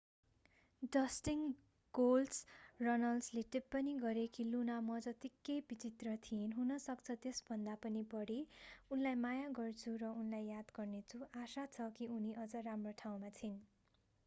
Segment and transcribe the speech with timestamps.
[0.93, 1.41] Dustin
[1.93, 10.09] गोल्डस्ट” रनल्सले टिप्पणी गरे कि लुना मजत्तिकै विचित्र थिइन्...हुनसक्छ त्यसभन्दा पनि बढी...उनलाई माया गर्छु र
[10.15, 13.61] उनलाई याद गर्नेछु...आशा छ कि उनी अझ राम्रो ठाउँमा छिन्।